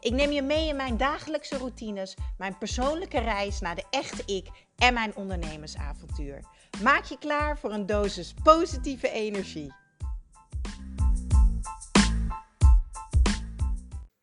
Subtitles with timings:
[0.00, 4.48] Ik neem je mee in mijn dagelijkse routines, mijn persoonlijke reis naar de echte ik
[4.76, 6.44] en mijn ondernemersavontuur.
[6.82, 9.72] Maak je klaar voor een dosis positieve energie.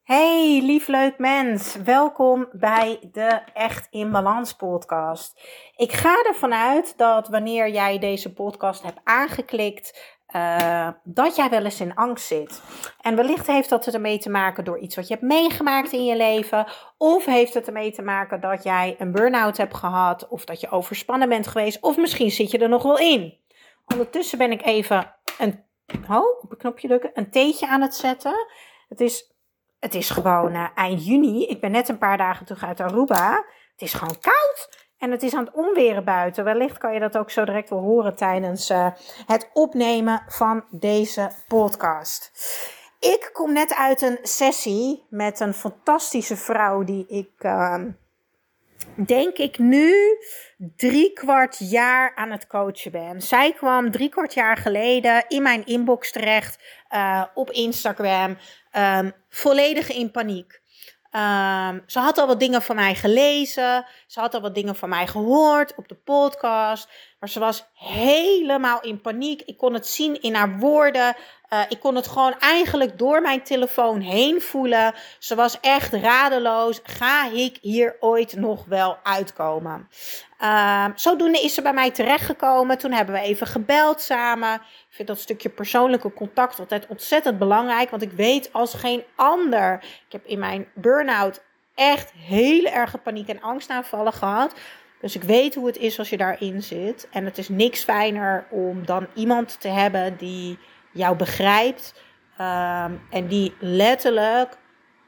[0.04, 1.76] Hey, lief leuk mens.
[1.76, 5.42] Welkom bij de Echt in Balans podcast.
[5.76, 11.64] Ik ga ervan uit dat wanneer jij deze podcast hebt aangeklikt, uh, dat jij wel
[11.64, 12.62] eens in angst zit.
[13.02, 16.16] En wellicht heeft dat ermee te maken door iets wat je hebt meegemaakt in je
[16.16, 16.68] leven.
[16.98, 20.28] Of heeft het ermee te maken dat jij een burn-out hebt gehad.
[20.28, 21.82] Of dat je overspannen bent geweest.
[21.82, 23.40] Of misschien zit je er nog wel in.
[23.86, 25.66] Ondertussen ben ik even een,
[26.10, 28.46] oh, op een knopje drukken, een theetje aan het zetten.
[28.88, 29.36] Het is,
[29.80, 31.46] het is gewoon uh, eind juni.
[31.46, 33.46] Ik ben net een paar dagen terug uit Aruba.
[33.72, 34.85] Het is gewoon koud.
[34.98, 36.44] En het is aan het onweren buiten.
[36.44, 38.88] Wellicht kan je dat ook zo direct wel horen tijdens uh,
[39.26, 42.32] het opnemen van deze podcast.
[43.00, 47.84] Ik kom net uit een sessie met een fantastische vrouw die ik, uh,
[49.06, 49.94] denk ik, nu
[50.76, 53.22] drie kwart jaar aan het coachen ben.
[53.22, 56.60] Zij kwam drie kwart jaar geleden in mijn inbox terecht
[56.96, 58.38] uh, op Instagram,
[58.78, 60.64] um, volledig in paniek.
[61.16, 63.86] Um, ze had al wat dingen van mij gelezen.
[64.08, 66.90] Ze had al wat dingen van mij gehoord op de podcast.
[67.20, 69.42] Maar ze was helemaal in paniek.
[69.42, 71.16] Ik kon het zien in haar woorden.
[71.56, 74.94] Uh, ik kon het gewoon eigenlijk door mijn telefoon heen voelen.
[75.20, 76.80] Ze was echt radeloos.
[76.84, 79.90] Ga ik hier ooit nog wel uitkomen?
[80.42, 82.78] Uh, zodoende is ze bij mij terechtgekomen.
[82.78, 84.54] Toen hebben we even gebeld samen.
[84.54, 87.90] Ik vind dat stukje persoonlijke contact altijd ontzettend belangrijk.
[87.90, 89.74] Want ik weet als geen ander.
[89.82, 91.44] Ik heb in mijn burn-out
[91.76, 94.54] echt hele erge paniek en angstaanvallen gehad.
[95.02, 97.08] Dus ik weet hoe het is als je daarin zit.
[97.12, 100.58] En het is niks fijner om dan iemand te hebben die
[100.96, 101.94] jou begrijpt.
[102.42, 104.58] Um, en die letterlijk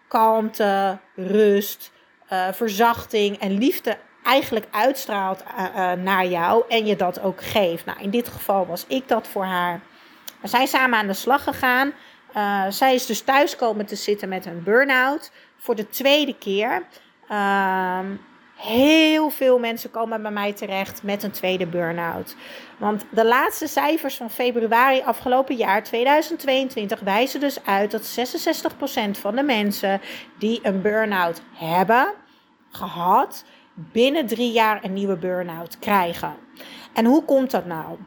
[0.07, 1.91] kalmte, rust,
[2.33, 6.63] uh, verzachting en liefde eigenlijk uitstraalt uh, uh, naar jou.
[6.69, 7.85] En je dat ook geeft.
[7.85, 9.81] Nou, in dit geval was ik dat voor haar.
[10.41, 11.93] We zijn samen aan de slag gegaan.
[12.69, 15.31] zij is dus thuis komen te zitten met een burn-out.
[15.57, 16.83] Voor de tweede keer.
[18.57, 22.35] Heel veel mensen komen bij mij terecht met een tweede burn-out.
[22.77, 28.19] Want de laatste cijfers van februari afgelopen jaar, 2022, wijzen dus uit dat
[29.17, 30.01] 66% van de mensen
[30.37, 32.13] die een burn-out hebben
[32.69, 36.35] gehad, binnen drie jaar een nieuwe burn-out krijgen.
[36.93, 37.97] En hoe komt dat nou?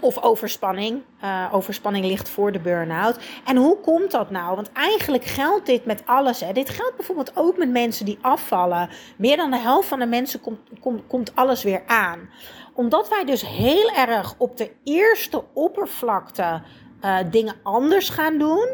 [0.00, 1.02] Of overspanning.
[1.24, 3.18] Uh, overspanning ligt voor de burn-out.
[3.44, 4.54] En hoe komt dat nou?
[4.54, 6.40] Want eigenlijk geldt dit met alles.
[6.40, 6.52] Hè.
[6.52, 8.88] Dit geldt bijvoorbeeld ook met mensen die afvallen.
[9.16, 12.30] Meer dan de helft van de mensen komt, komt, komt alles weer aan.
[12.74, 16.62] Omdat wij dus heel erg op de eerste oppervlakte
[17.04, 18.68] uh, dingen anders gaan doen.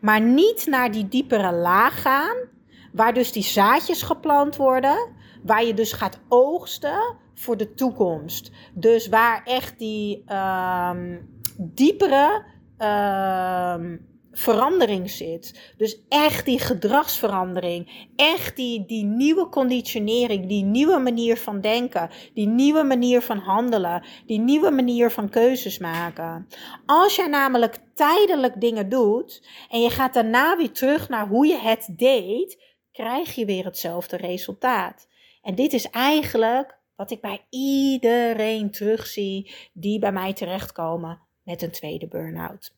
[0.00, 2.36] Maar niet naar die diepere laag gaan.
[2.92, 5.08] Waar dus die zaadjes geplant worden.
[5.42, 8.50] Waar je dus gaat oogsten voor de toekomst.
[8.74, 12.44] Dus waar echt die um, diepere
[12.78, 15.74] um, verandering zit.
[15.76, 18.08] Dus echt die gedragsverandering.
[18.16, 20.46] Echt die, die nieuwe conditionering.
[20.46, 22.10] Die nieuwe manier van denken.
[22.34, 24.04] Die nieuwe manier van handelen.
[24.26, 26.46] Die nieuwe manier van keuzes maken.
[26.86, 29.48] Als jij namelijk tijdelijk dingen doet.
[29.70, 32.62] En je gaat daarna weer terug naar hoe je het deed.
[32.92, 35.08] Krijg je weer hetzelfde resultaat.
[35.42, 41.70] En dit is eigenlijk wat ik bij iedereen terugzie die bij mij terechtkomen met een
[41.70, 42.74] tweede burn-out.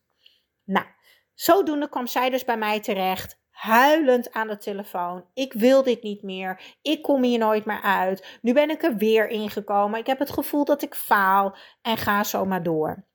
[0.63, 0.85] Nou,
[1.33, 5.25] zodoende kwam zij dus bij mij terecht, huilend aan de telefoon.
[5.33, 6.77] Ik wil dit niet meer.
[6.81, 8.39] Ik kom hier nooit meer uit.
[8.41, 9.99] Nu ben ik er weer ingekomen.
[9.99, 13.05] Ik heb het gevoel dat ik faal en ga zo maar door.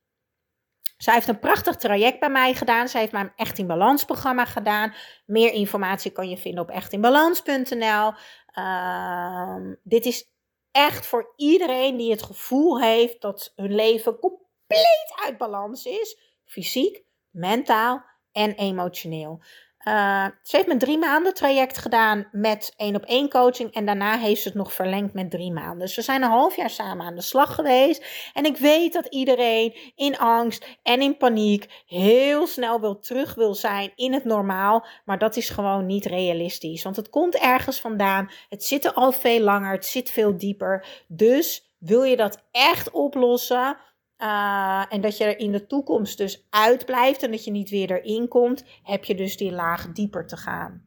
[0.97, 2.88] Zij heeft een prachtig traject bij mij gedaan.
[2.88, 4.94] Zij heeft mijn Echt in Balans programma gedaan.
[5.26, 8.12] Meer informatie kan je vinden op echtinbalans.nl.
[8.59, 10.35] Uh, dit is
[10.76, 16.19] echt voor iedereen die het gevoel heeft dat hun leven compleet uit balans is.
[16.44, 19.43] Fysiek, mentaal en emotioneel.
[19.88, 23.73] Uh, ze heeft mijn drie maanden traject gedaan met één op één coaching.
[23.73, 25.79] En daarna heeft ze het nog verlengd met drie maanden.
[25.79, 28.31] Dus we zijn een half jaar samen aan de slag geweest.
[28.33, 33.55] En ik weet dat iedereen in angst en in paniek heel snel wil terug wil
[33.55, 34.87] zijn in het normaal.
[35.05, 36.83] Maar dat is gewoon niet realistisch.
[36.83, 38.31] Want het komt ergens vandaan.
[38.49, 39.73] Het zit er al veel langer.
[39.73, 41.05] Het zit veel dieper.
[41.09, 43.77] Dus wil je dat echt oplossen?
[44.19, 47.91] Uh, en dat je er in de toekomst dus uitblijft en dat je niet weer
[47.91, 50.85] erin komt, heb je dus die laag dieper te gaan.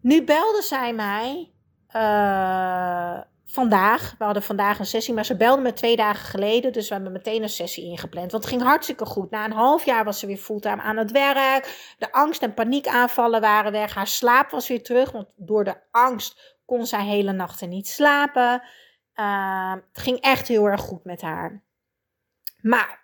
[0.00, 1.52] Nu belde zij mij
[1.96, 4.14] uh, vandaag.
[4.18, 6.72] We hadden vandaag een sessie, maar ze belde me twee dagen geleden.
[6.72, 8.30] Dus we hebben meteen een sessie ingepland.
[8.30, 9.30] Want het ging hartstikke goed.
[9.30, 11.94] Na een half jaar was ze weer fulltime aan het werk.
[11.98, 13.94] De angst- en paniekaanvallen waren weg.
[13.94, 15.10] Haar slaap was weer terug.
[15.10, 18.62] Want door de angst kon zij hele nachten niet slapen.
[19.16, 21.64] Uh, het ging echt heel erg goed met haar.
[22.60, 23.02] Maar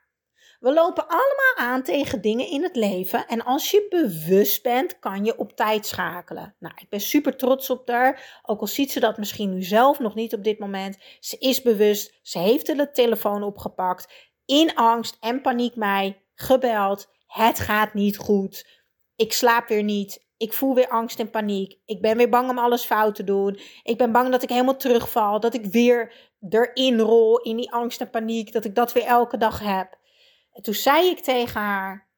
[0.60, 3.26] we lopen allemaal aan tegen dingen in het leven.
[3.26, 6.54] En als je bewust bent, kan je op tijd schakelen.
[6.58, 8.40] Nou, ik ben super trots op haar.
[8.42, 10.98] Ook al ziet ze dat misschien nu zelf nog niet op dit moment.
[11.20, 12.18] Ze is bewust.
[12.22, 14.30] Ze heeft de telefoon opgepakt.
[14.44, 17.08] In angst en paniek mij gebeld.
[17.26, 18.66] Het gaat niet goed.
[19.16, 20.26] Ik slaap weer niet.
[20.38, 21.78] Ik voel weer angst en paniek.
[21.86, 23.60] Ik ben weer bang om alles fout te doen.
[23.82, 25.40] Ik ben bang dat ik helemaal terugval.
[25.40, 28.52] Dat ik weer erin rol in die angst en paniek.
[28.52, 29.98] Dat ik dat weer elke dag heb.
[30.52, 32.08] En toen zei ik tegen haar: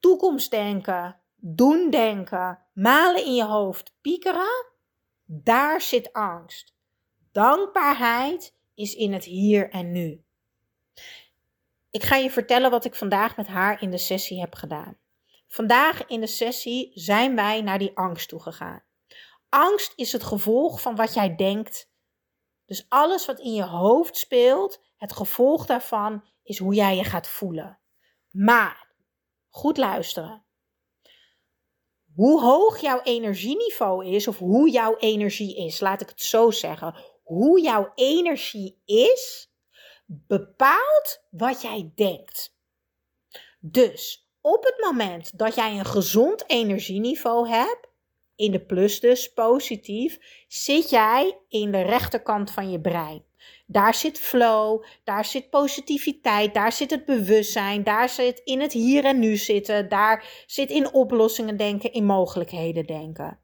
[0.00, 4.68] toekomstdenken, doen denken, malen in je hoofd, piekeren.
[5.24, 6.74] Daar zit angst.
[7.32, 10.24] Dankbaarheid is in het hier en nu.
[11.90, 14.98] Ik ga je vertellen wat ik vandaag met haar in de sessie heb gedaan.
[15.52, 18.84] Vandaag in de sessie zijn wij naar die angst toe gegaan.
[19.48, 21.90] Angst is het gevolg van wat jij denkt.
[22.64, 27.28] Dus alles wat in je hoofd speelt, het gevolg daarvan is hoe jij je gaat
[27.28, 27.80] voelen.
[28.30, 28.94] Maar,
[29.48, 30.44] goed luisteren.
[32.14, 36.94] Hoe hoog jouw energieniveau is, of hoe jouw energie is, laat ik het zo zeggen.
[37.22, 39.52] Hoe jouw energie is,
[40.06, 42.56] bepaalt wat jij denkt.
[43.60, 47.88] Dus op het moment dat jij een gezond energieniveau hebt,
[48.36, 53.24] in de plus dus positief, zit jij in de rechterkant van je brein.
[53.66, 59.04] Daar zit flow, daar zit positiviteit, daar zit het bewustzijn, daar zit in het hier
[59.04, 63.38] en nu zitten, daar zit in oplossingen denken, in mogelijkheden denken.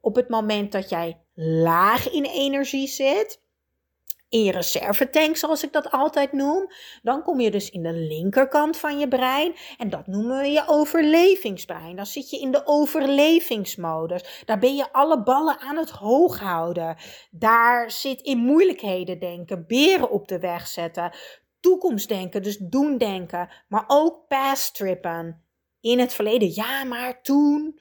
[0.00, 3.41] Op het moment dat jij laag in energie zit,
[4.32, 6.72] in je reservetank, zoals ik dat altijd noem.
[7.02, 9.54] Dan kom je dus in de linkerkant van je brein.
[9.78, 11.96] En dat noemen we je overlevingsbrein.
[11.96, 14.42] Dan zit je in de overlevingsmodus.
[14.44, 16.96] Daar ben je alle ballen aan het hoog houden.
[17.30, 21.12] Daar zit in moeilijkheden denken, beren op de weg zetten.
[21.60, 23.48] Toekomstdenken, dus doen denken.
[23.68, 25.44] Maar ook past trippen.
[25.80, 27.80] In het verleden, ja, maar toen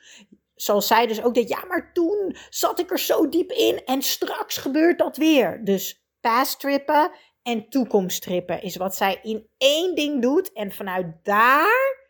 [0.56, 4.02] zoals zij dus ook deed, ja, maar toen zat ik er zo diep in en
[4.02, 5.64] straks gebeurt dat weer.
[5.64, 7.12] Dus past trippen
[7.44, 10.54] en toekomsttrippen is wat zij in één ding doet.
[10.54, 12.10] En vanuit daar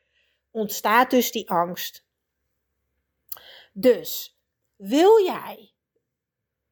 [0.51, 2.05] ontstaat dus die angst.
[3.73, 4.39] Dus
[4.75, 5.71] wil jij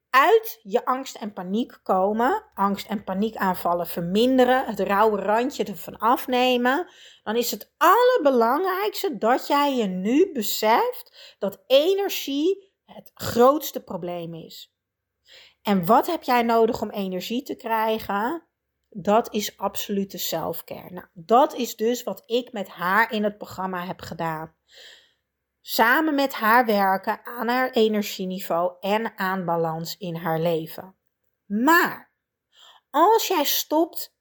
[0.09, 6.87] uit je angst en paniek komen, angst en paniekaanvallen verminderen, het rauwe randje ervan afnemen,
[7.23, 14.73] dan is het allerbelangrijkste dat jij je nu beseft dat energie het grootste probleem is.
[15.61, 18.47] En wat heb jij nodig om energie te krijgen?
[18.89, 20.89] Dat is absolute selfcare.
[20.89, 24.55] Nou, dat is dus wat ik met haar in het programma heb gedaan.
[25.61, 30.95] Samen met haar werken aan haar energieniveau en aan balans in haar leven.
[31.45, 32.13] Maar
[32.89, 34.15] als jij stopt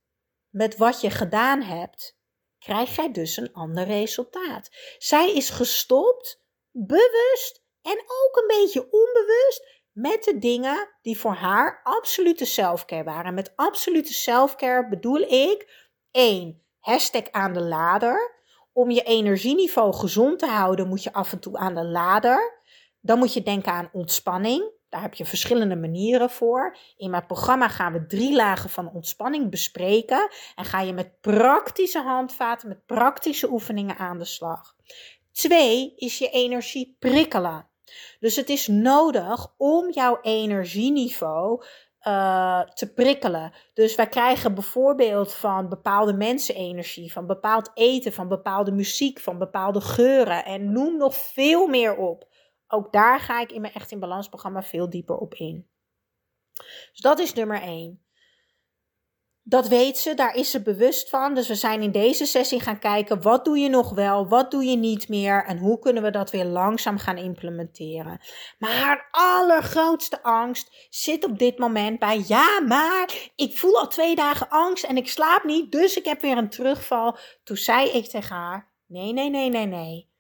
[0.49, 2.19] met wat je gedaan hebt,
[2.59, 4.69] krijg jij dus een ander resultaat.
[4.99, 11.81] Zij is gestopt, bewust en ook een beetje onbewust met de dingen die voor haar
[11.83, 13.35] absolute selfcare waren.
[13.35, 16.63] Met absolute selfcare bedoel ik 1.
[16.79, 18.37] Hashtag aan de lader.
[18.73, 22.63] Om je energieniveau gezond te houden moet je af en toe aan de lader.
[23.01, 24.71] Dan moet je denken aan ontspanning.
[24.89, 26.77] Daar heb je verschillende manieren voor.
[26.97, 30.31] In mijn programma gaan we drie lagen van ontspanning bespreken.
[30.55, 34.75] En ga je met praktische handvaten, met praktische oefeningen aan de slag.
[35.33, 37.69] Twee is je energie prikkelen.
[38.21, 41.65] Dus het is nodig om jouw energieniveau
[42.03, 43.53] uh, te prikkelen.
[43.75, 49.39] Dus wij krijgen bijvoorbeeld van bepaalde mensen energie, van bepaald eten, van bepaalde muziek, van
[49.39, 52.29] bepaalde geuren en noem nog veel meer op.
[52.69, 55.69] Ook daar ga ik in mijn Echt in Balans programma veel dieper op in.
[56.93, 58.03] Dus dat is nummer 1.
[59.49, 61.35] Dat weet ze, daar is ze bewust van.
[61.35, 64.65] Dus we zijn in deze sessie gaan kijken, wat doe je nog wel, wat doe
[64.65, 68.21] je niet meer en hoe kunnen we dat weer langzaam gaan implementeren.
[68.59, 74.15] Maar haar allergrootste angst zit op dit moment bij, ja, maar ik voel al twee
[74.15, 77.19] dagen angst en ik slaap niet, dus ik heb weer een terugval.
[77.45, 80.11] Toen zei ik tegen haar, nee, nee, nee, nee, nee.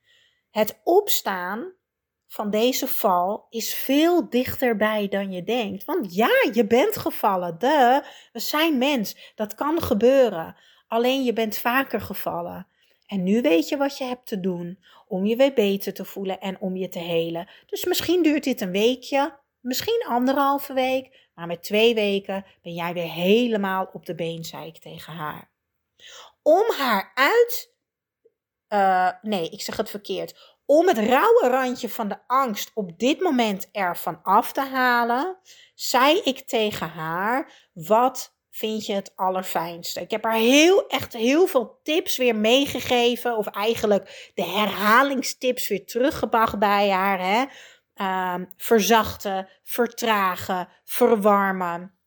[0.50, 1.72] Het opstaan
[2.28, 5.84] van deze val is veel dichterbij dan je denkt.
[5.84, 7.58] Want ja, je bent gevallen.
[7.58, 9.32] De, we zijn mens.
[9.34, 10.56] Dat kan gebeuren.
[10.86, 12.66] Alleen je bent vaker gevallen.
[13.06, 16.40] En nu weet je wat je hebt te doen om je weer beter te voelen
[16.40, 17.48] en om je te helen.
[17.66, 22.92] Dus misschien duurt dit een weekje, misschien anderhalve week, maar met twee weken ben jij
[22.92, 25.50] weer helemaal op de been, zei ik tegen haar.
[26.42, 27.76] Om haar uit.
[28.68, 33.20] Uh, nee, ik zeg het verkeerd om het rauwe randje van de angst op dit
[33.20, 35.38] moment ervan af te halen,
[35.74, 40.00] zei ik tegen haar: Wat vind je het allerfijnste?
[40.00, 45.86] Ik heb haar heel, echt heel veel tips weer meegegeven, of eigenlijk de herhalingstips weer
[45.86, 47.20] teruggebracht bij haar.
[47.20, 47.44] Hè?
[47.94, 51.97] Uh, verzachten, vertragen, verwarmen.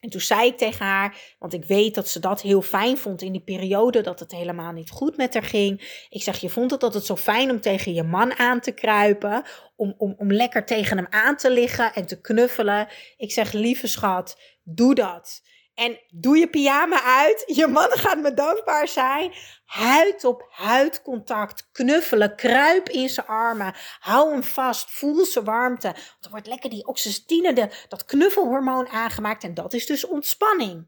[0.00, 3.22] En toen zei ik tegen haar, want ik weet dat ze dat heel fijn vond
[3.22, 6.06] in die periode dat het helemaal niet goed met haar ging.
[6.10, 9.42] Ik zeg, je vond het altijd zo fijn om tegen je man aan te kruipen,
[9.76, 12.88] om, om, om lekker tegen hem aan te liggen en te knuffelen.
[13.16, 15.42] Ik zeg, lieve schat, doe dat.
[15.78, 17.42] En doe je pyjama uit.
[17.46, 19.32] Je man gaat me dankbaar zijn.
[19.64, 21.68] Huid op huid contact.
[21.72, 22.36] Knuffelen.
[22.36, 23.74] Kruip in zijn armen.
[23.98, 24.90] Hou hem vast.
[24.90, 25.86] Voel zijn warmte.
[25.86, 29.44] Want er wordt lekker die oxytocine, dat knuffelhormoon aangemaakt.
[29.44, 30.86] En dat is dus ontspanning.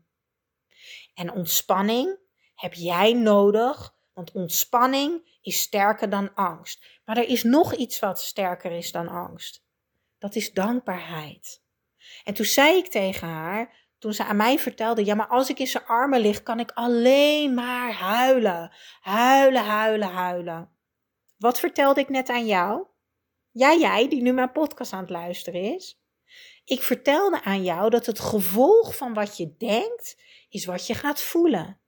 [1.15, 2.19] En ontspanning
[2.55, 3.95] heb jij nodig.
[4.13, 6.85] Want ontspanning is sterker dan angst.
[7.05, 9.65] Maar er is nog iets wat sterker is dan angst.
[10.19, 11.63] Dat is dankbaarheid.
[12.25, 15.59] En toen zei ik tegen haar: toen ze aan mij vertelde: Ja, maar als ik
[15.59, 18.73] in zijn armen lig, kan ik alleen maar huilen.
[19.01, 20.71] Huilen, huilen, huilen.
[21.39, 22.87] Wat vertelde ik net aan jou?
[23.51, 26.01] Ja, jij die nu mijn podcast aan het luisteren is.
[26.65, 31.21] Ik vertelde aan jou dat het gevolg van wat je denkt, is wat je gaat
[31.21, 31.80] voelen.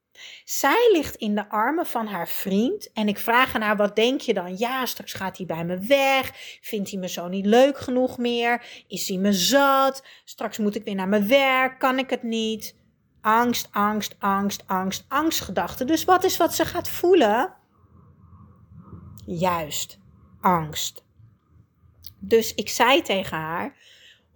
[0.45, 4.21] Zij ligt in de armen van haar vriend en ik vraag aan haar: wat denk
[4.21, 4.59] je dan?
[4.59, 6.31] Ja, straks gaat hij bij me weg.
[6.61, 8.85] Vindt hij me zo niet leuk genoeg meer?
[8.89, 10.05] Is hij me zat?
[10.25, 11.79] Straks moet ik weer naar mijn werk.
[11.79, 12.75] Kan ik het niet?
[13.21, 15.87] Angst, angst, angst, angst, angstgedachten.
[15.87, 17.55] Dus wat is wat ze gaat voelen?
[19.27, 19.99] Juist,
[20.41, 21.05] angst.
[22.19, 23.77] Dus ik zei tegen haar: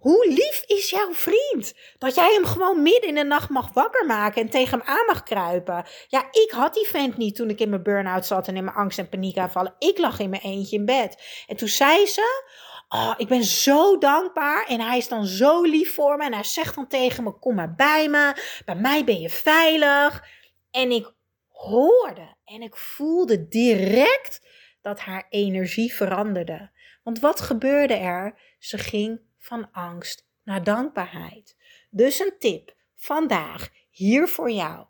[0.07, 1.73] hoe lief is jouw vriend?
[1.97, 5.05] Dat jij hem gewoon midden in de nacht mag wakker maken en tegen hem aan
[5.05, 5.85] mag kruipen.
[6.07, 8.75] Ja, ik had die vent niet toen ik in mijn burn-out zat en in mijn
[8.75, 9.75] angst en paniek aanvallen.
[9.79, 11.43] Ik lag in mijn eentje in bed.
[11.47, 12.43] En toen zei ze:
[12.87, 14.65] Oh, ik ben zo dankbaar.
[14.67, 16.23] En hij is dan zo lief voor me.
[16.23, 18.33] En hij zegt dan tegen me: Kom maar bij me.
[18.65, 20.23] Bij mij ben je veilig.
[20.71, 21.13] En ik
[21.47, 24.41] hoorde en ik voelde direct
[24.81, 26.71] dat haar energie veranderde.
[27.03, 28.39] Want wat gebeurde er?
[28.59, 31.55] Ze ging van angst naar dankbaarheid.
[31.89, 34.85] Dus een tip vandaag hier voor jou.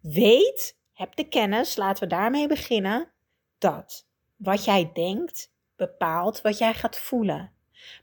[0.00, 3.12] Weet, heb de kennis, laten we daarmee beginnen,
[3.58, 7.52] dat wat jij denkt bepaalt wat jij gaat voelen.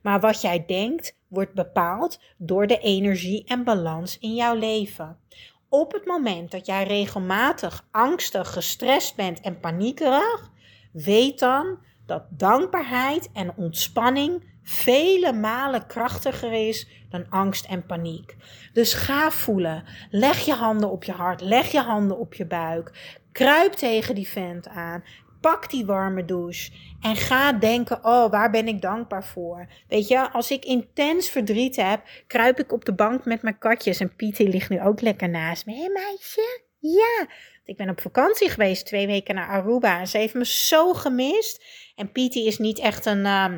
[0.01, 5.19] Maar wat jij denkt wordt bepaald door de energie en balans in jouw leven.
[5.69, 10.51] Op het moment dat jij regelmatig angstig, gestrest bent en paniekerig,
[10.91, 18.35] weet dan dat dankbaarheid en ontspanning vele malen krachtiger is dan angst en paniek.
[18.73, 19.83] Dus ga voelen.
[20.09, 21.41] Leg je handen op je hart.
[21.41, 23.17] Leg je handen op je buik.
[23.31, 25.03] Kruip tegen die vent aan.
[25.41, 29.67] Pak die warme douche en ga denken: oh, waar ben ik dankbaar voor?
[29.87, 33.99] Weet je, als ik intens verdriet heb, kruip ik op de bank met mijn katjes.
[33.99, 35.73] En Pietie ligt nu ook lekker naast me.
[35.73, 36.61] Hé, meisje?
[36.79, 37.27] Ja.
[37.65, 39.99] Ik ben op vakantie geweest, twee weken naar Aruba.
[39.99, 41.63] En ze heeft me zo gemist.
[41.95, 43.25] En Pietie is niet echt een.
[43.25, 43.53] Uh,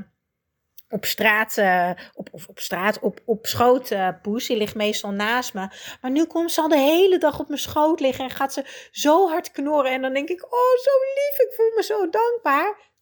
[0.90, 4.48] op straat, uh, op, of op straat, op, op schoot uh, poes.
[4.48, 5.68] Die ligt meestal naast me.
[6.02, 8.90] Maar nu komt ze al de hele dag op mijn schoot liggen en gaat ze
[8.92, 9.92] zo hard knorren.
[9.92, 12.94] En dan denk ik, oh zo lief, ik voel me zo dankbaar.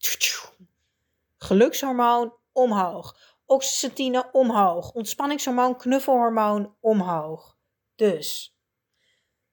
[1.38, 3.18] Gelukshormoon omhoog.
[3.46, 4.92] Oxytocine omhoog.
[4.92, 7.58] Ontspanningshormoon, knuffelhormoon omhoog.
[7.96, 8.58] Dus,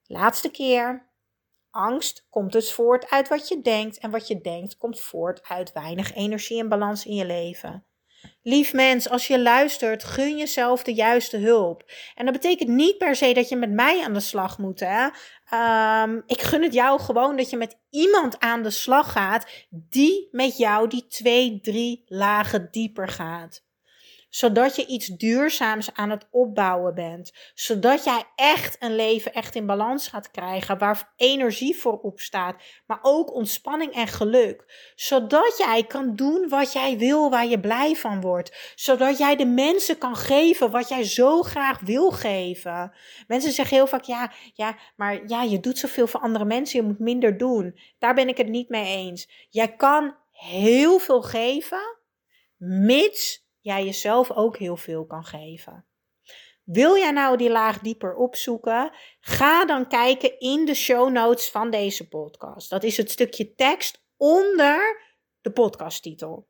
[0.03, 1.09] laatste keer.
[1.71, 3.99] Angst komt dus voort uit wat je denkt.
[3.99, 7.85] En wat je denkt komt voort uit weinig energie en balans in je leven.
[8.43, 11.91] Lief mens, als je luistert, gun jezelf de juiste hulp.
[12.15, 14.81] En dat betekent niet per se dat je met mij aan de slag moet.
[14.81, 15.05] Hè?
[16.03, 20.29] Um, ik gun het jou gewoon dat je met iemand aan de slag gaat die
[20.31, 23.69] met jou die twee, drie lagen dieper gaat.
[24.31, 27.33] Zodat je iets duurzaams aan het opbouwen bent.
[27.55, 30.79] Zodat jij echt een leven echt in balans gaat krijgen.
[30.79, 32.63] Waar energie voor op staat.
[32.87, 34.93] Maar ook ontspanning en geluk.
[34.95, 38.73] Zodat jij kan doen wat jij wil, waar je blij van wordt.
[38.75, 42.93] Zodat jij de mensen kan geven wat jij zo graag wil geven.
[43.27, 46.81] Mensen zeggen heel vaak: ja, ja, maar ja, je doet zoveel voor andere mensen.
[46.81, 47.79] Je moet minder doen.
[47.99, 49.47] Daar ben ik het niet mee eens.
[49.49, 51.99] Jij kan heel veel geven,
[52.57, 55.85] mits jij jezelf ook heel veel kan geven.
[56.65, 58.93] Wil jij nou die laag dieper opzoeken?
[59.21, 62.71] Ga dan kijken in de show notes van deze podcast.
[62.71, 65.03] Dat is het stukje tekst onder
[65.41, 66.49] de podcasttitel.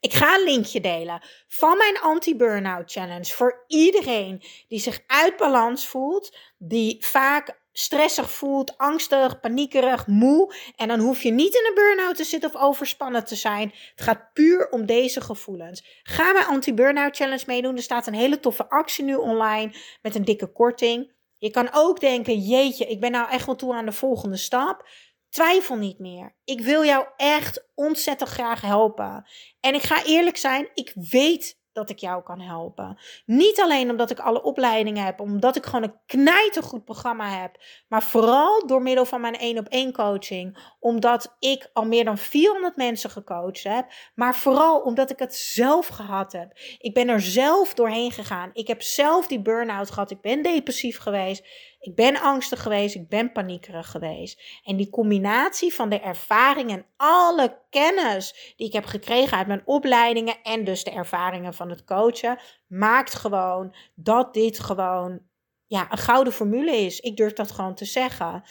[0.00, 5.86] Ik ga een linkje delen van mijn anti-burnout challenge voor iedereen die zich uit balans
[5.86, 10.54] voelt, die vaak stressig voelt, angstig, paniekerig, moe.
[10.76, 13.72] En dan hoef je niet in een burn-out te zitten of overspannen te zijn.
[13.94, 16.00] Het gaat puur om deze gevoelens.
[16.02, 17.76] Ga mijn anti-burnout challenge meedoen.
[17.76, 21.12] Er staat een hele toffe actie nu online met een dikke korting.
[21.38, 24.88] Je kan ook denken, jeetje, ik ben nou echt wel toe aan de volgende stap.
[25.28, 26.36] Twijfel niet meer.
[26.44, 29.26] Ik wil jou echt ontzettend graag helpen.
[29.60, 32.98] En ik ga eerlijk zijn, ik weet dat ik jou kan helpen.
[33.26, 38.02] Niet alleen omdat ik alle opleidingen heb, omdat ik gewoon een knijtergoed programma heb, maar
[38.02, 42.76] vooral door middel van mijn één op één coaching, omdat ik al meer dan 400
[42.76, 46.52] mensen gecoacht heb, maar vooral omdat ik het zelf gehad heb.
[46.78, 48.50] Ik ben er zelf doorheen gegaan.
[48.52, 50.10] Ik heb zelf die burn-out gehad.
[50.10, 51.46] Ik ben depressief geweest.
[51.84, 54.60] Ik ben angstig geweest, ik ben paniekerig geweest.
[54.62, 59.62] En die combinatie van de ervaring en alle kennis die ik heb gekregen uit mijn
[59.64, 65.20] opleidingen en dus de ervaringen van het coachen, maakt gewoon dat dit gewoon
[65.66, 67.00] ja, een gouden formule is.
[67.00, 68.42] Ik durf dat gewoon te zeggen.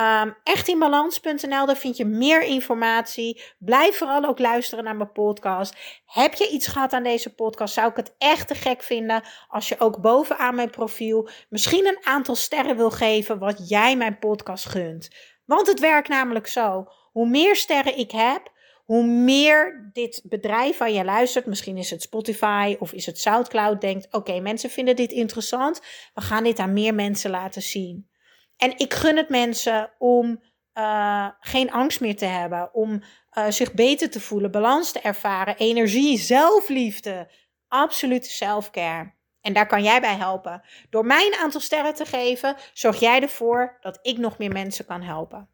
[0.00, 3.42] Um, echtinbalans.nl, daar vind je meer informatie.
[3.58, 5.76] Blijf vooral ook luisteren naar mijn podcast.
[6.06, 7.74] Heb je iets gehad aan deze podcast?
[7.74, 11.98] Zou ik het echt te gek vinden als je ook bovenaan mijn profiel misschien een
[12.06, 15.10] aantal sterren wil geven wat jij mijn podcast gunt.
[15.44, 16.86] Want het werkt namelijk zo.
[17.12, 18.52] Hoe meer sterren ik heb,
[18.84, 23.80] hoe meer dit bedrijf waar je luistert, misschien is het Spotify of is het SoundCloud,
[23.80, 25.80] denkt: oké, mensen vinden dit interessant.
[26.14, 28.12] We gaan dit aan meer mensen laten zien.
[28.56, 30.42] En ik gun het mensen om
[30.74, 33.02] uh, geen angst meer te hebben, om
[33.38, 37.30] uh, zich beter te voelen, balans te ervaren, energie, zelfliefde,
[37.68, 39.12] absolute selfcare.
[39.40, 40.62] En daar kan jij bij helpen.
[40.90, 44.86] Door mij een aantal sterren te geven, zorg jij ervoor dat ik nog meer mensen
[44.86, 45.48] kan helpen.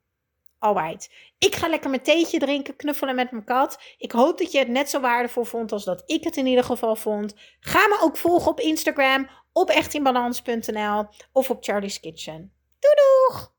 [0.59, 1.11] Alright.
[1.39, 3.81] Ik ga lekker mijn theetje drinken, knuffelen met mijn kat.
[3.99, 6.65] Ik hoop dat je het net zo waardevol vond als dat ik het in ieder
[6.65, 7.35] geval vond.
[7.61, 12.53] Ga me ook volgen op Instagram, op echtinbalans.nl of op Charlie's Kitchen.
[12.81, 13.50] Doei doeg!